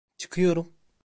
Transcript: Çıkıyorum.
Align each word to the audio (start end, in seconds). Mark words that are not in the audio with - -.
Çıkıyorum. 0.17 0.73